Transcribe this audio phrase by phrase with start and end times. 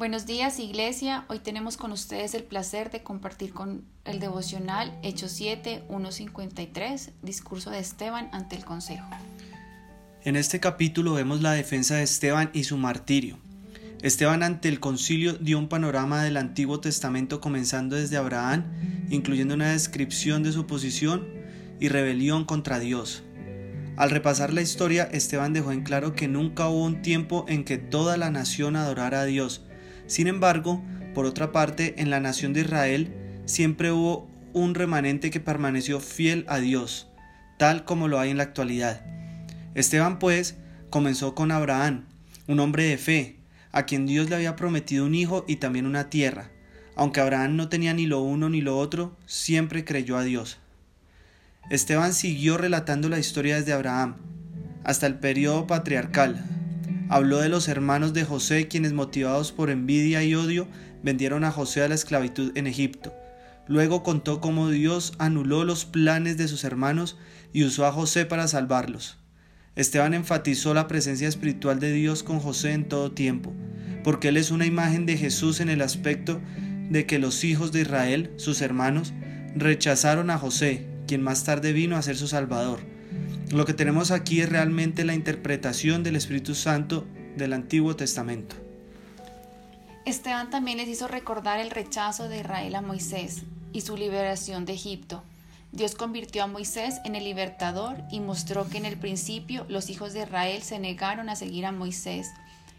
[0.00, 5.30] Buenos días Iglesia, hoy tenemos con ustedes el placer de compartir con el devocional Hechos
[5.32, 9.04] 7, 1.53, discurso de Esteban ante el Consejo.
[10.24, 13.36] En este capítulo vemos la defensa de Esteban y su martirio.
[14.00, 18.64] Esteban ante el concilio dio un panorama del Antiguo Testamento comenzando desde Abraham,
[19.10, 21.28] incluyendo una descripción de su posición
[21.78, 23.22] y rebelión contra Dios.
[23.98, 27.76] Al repasar la historia, Esteban dejó en claro que nunca hubo un tiempo en que
[27.76, 29.66] toda la nación adorara a Dios,
[30.10, 30.82] sin embargo,
[31.14, 33.14] por otra parte, en la nación de Israel
[33.44, 37.06] siempre hubo un remanente que permaneció fiel a Dios,
[37.58, 39.02] tal como lo hay en la actualidad.
[39.76, 40.56] Esteban, pues,
[40.90, 42.06] comenzó con Abraham,
[42.48, 43.36] un hombre de fe,
[43.70, 46.50] a quien Dios le había prometido un hijo y también una tierra.
[46.96, 50.58] Aunque Abraham no tenía ni lo uno ni lo otro, siempre creyó a Dios.
[51.70, 54.16] Esteban siguió relatando la historia desde Abraham
[54.82, 56.44] hasta el periodo patriarcal,
[57.10, 60.68] Habló de los hermanos de José quienes motivados por envidia y odio
[61.02, 63.12] vendieron a José a la esclavitud en Egipto.
[63.66, 67.18] Luego contó cómo Dios anuló los planes de sus hermanos
[67.52, 69.18] y usó a José para salvarlos.
[69.74, 73.52] Esteban enfatizó la presencia espiritual de Dios con José en todo tiempo,
[74.04, 76.40] porque él es una imagen de Jesús en el aspecto
[76.90, 79.14] de que los hijos de Israel, sus hermanos,
[79.56, 82.78] rechazaron a José, quien más tarde vino a ser su Salvador.
[83.50, 87.04] Lo que tenemos aquí es realmente la interpretación del Espíritu Santo
[87.36, 88.54] del Antiguo Testamento.
[90.04, 94.74] Esteban también les hizo recordar el rechazo de Israel a Moisés y su liberación de
[94.74, 95.24] Egipto.
[95.72, 100.12] Dios convirtió a Moisés en el libertador y mostró que en el principio los hijos
[100.12, 102.30] de Israel se negaron a seguir a Moisés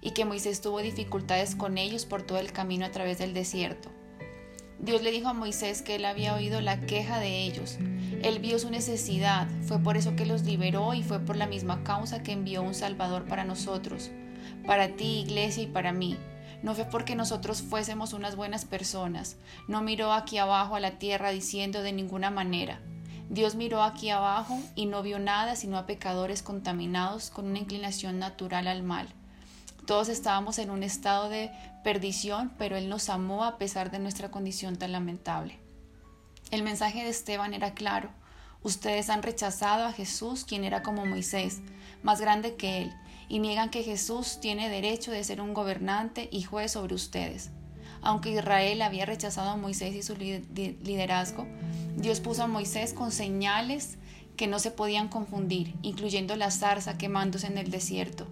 [0.00, 3.90] y que Moisés tuvo dificultades con ellos por todo el camino a través del desierto.
[4.78, 7.78] Dios le dijo a Moisés que él había oído la queja de ellos.
[8.24, 11.84] Él vio su necesidad, fue por eso que los liberó y fue por la misma
[11.84, 14.10] causa que envió un Salvador para nosotros,
[14.66, 16.16] para ti, iglesia, y para mí.
[16.62, 19.36] No fue porque nosotros fuésemos unas buenas personas,
[19.68, 22.80] no miró aquí abajo a la tierra diciendo de ninguna manera.
[23.28, 28.18] Dios miró aquí abajo y no vio nada sino a pecadores contaminados con una inclinación
[28.18, 29.06] natural al mal.
[29.86, 31.50] Todos estábamos en un estado de
[31.82, 35.63] perdición, pero Él nos amó a pesar de nuestra condición tan lamentable.
[36.54, 38.10] El mensaje de Esteban era claro.
[38.62, 41.62] Ustedes han rechazado a Jesús, quien era como Moisés,
[42.04, 42.92] más grande que Él,
[43.28, 47.50] y niegan que Jesús tiene derecho de ser un gobernante y juez sobre ustedes.
[48.02, 51.44] Aunque Israel había rechazado a Moisés y su liderazgo,
[51.96, 53.98] Dios puso a Moisés con señales
[54.36, 58.28] que no se podían confundir, incluyendo la zarza quemándose en el desierto.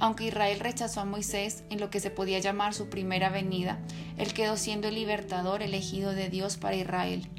[0.00, 3.78] Aunque Israel rechazó a Moisés en lo que se podía llamar su primera venida,
[4.18, 7.30] él quedó siendo el libertador elegido de Dios para Israel.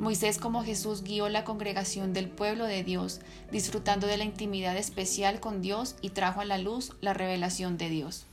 [0.00, 3.20] Moisés como Jesús guió la congregación del pueblo de Dios,
[3.52, 7.90] disfrutando de la intimidad especial con Dios y trajo a la luz la revelación de
[7.90, 8.26] Dios.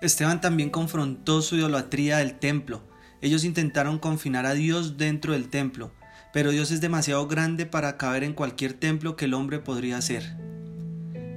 [0.00, 2.82] Esteban también confrontó su idolatría del templo.
[3.20, 5.92] Ellos intentaron confinar a Dios dentro del templo,
[6.32, 10.36] pero Dios es demasiado grande para caber en cualquier templo que el hombre podría hacer.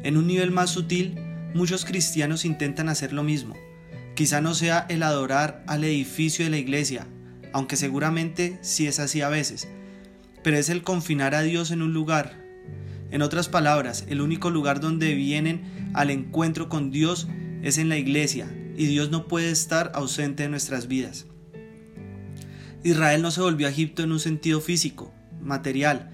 [0.04, 1.20] En un nivel más sutil,
[1.58, 3.56] Muchos cristianos intentan hacer lo mismo.
[4.16, 7.08] Quizá no sea el adorar al edificio de la iglesia,
[7.54, 9.68] aunque seguramente sí es así a veces,
[10.44, 12.44] pero es el confinar a Dios en un lugar.
[13.12, 17.28] En otras palabras, el único lugar donde vienen al encuentro con Dios
[17.64, 21.26] es en la iglesia, y Dios no puede estar ausente de nuestras vidas.
[22.84, 26.12] Israel no se volvió a Egipto en un sentido físico, material,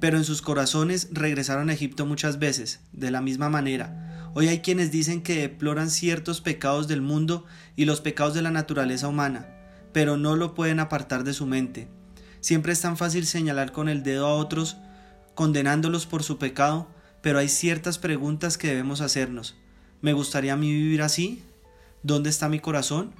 [0.00, 4.04] pero en sus corazones regresaron a Egipto muchas veces, de la misma manera,
[4.36, 7.46] Hoy hay quienes dicen que deploran ciertos pecados del mundo
[7.76, 9.46] y los pecados de la naturaleza humana,
[9.94, 11.88] pero no lo pueden apartar de su mente.
[12.40, 14.76] Siempre es tan fácil señalar con el dedo a otros,
[15.36, 16.88] condenándolos por su pecado,
[17.22, 19.56] pero hay ciertas preguntas que debemos hacernos.
[20.02, 21.44] ¿Me gustaría a mí vivir así?
[22.02, 23.14] ¿Dónde está mi corazón?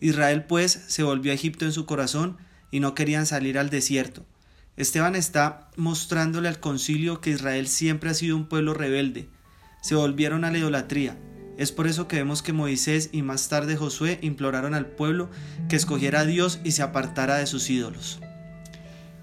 [0.00, 2.38] Israel pues se volvió a Egipto en su corazón
[2.70, 4.24] y no querían salir al desierto.
[4.78, 9.28] Esteban está mostrándole al concilio que Israel siempre ha sido un pueblo rebelde,
[9.82, 11.18] se volvieron a la idolatría.
[11.56, 15.30] Es por eso que vemos que Moisés y más tarde Josué imploraron al pueblo
[15.68, 18.20] que escogiera a Dios y se apartara de sus ídolos.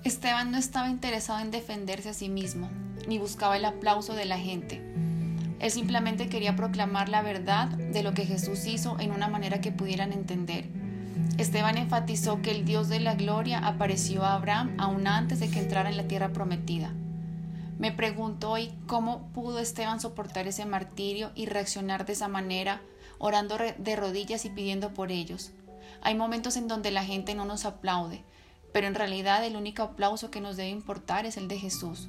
[0.03, 2.69] Esteban no estaba interesado en defenderse a sí mismo,
[3.07, 4.81] ni buscaba el aplauso de la gente.
[5.59, 9.71] Él simplemente quería proclamar la verdad de lo que Jesús hizo en una manera que
[9.71, 10.65] pudieran entender.
[11.37, 15.59] Esteban enfatizó que el Dios de la gloria apareció a Abraham aún antes de que
[15.59, 16.93] entrara en la tierra prometida.
[17.81, 22.79] Me pregunto hoy cómo pudo Esteban soportar ese martirio y reaccionar de esa manera,
[23.17, 25.49] orando de rodillas y pidiendo por ellos.
[26.03, 28.23] Hay momentos en donde la gente no nos aplaude,
[28.71, 32.07] pero en realidad el único aplauso que nos debe importar es el de Jesús.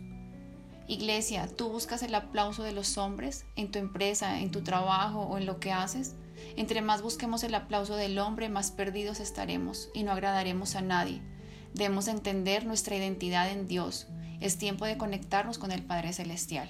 [0.88, 5.38] Iglesia, ¿tú buscas el aplauso de los hombres en tu empresa, en tu trabajo o
[5.38, 6.16] en lo que haces?
[6.54, 11.22] Entre más busquemos el aplauso del hombre, más perdidos estaremos y no agradaremos a nadie.
[11.74, 14.06] Debemos entender nuestra identidad en Dios.
[14.40, 16.68] Es tiempo de conectarnos con el Padre Celestial.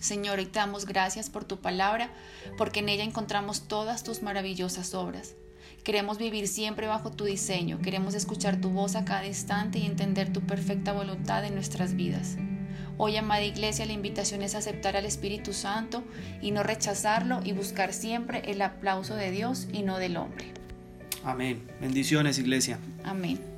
[0.00, 2.10] Señor, hoy te damos gracias por tu palabra,
[2.56, 5.34] porque en ella encontramos todas tus maravillosas obras.
[5.82, 10.32] Queremos vivir siempre bajo tu diseño, queremos escuchar tu voz a cada instante y entender
[10.32, 12.36] tu perfecta voluntad en nuestras vidas.
[12.96, 16.02] Hoy, amada iglesia, la invitación es aceptar al Espíritu Santo
[16.42, 20.52] y no rechazarlo y buscar siempre el aplauso de Dios y no del hombre.
[21.24, 21.62] Amén.
[21.80, 22.78] Bendiciones, iglesia.
[23.04, 23.57] Amén.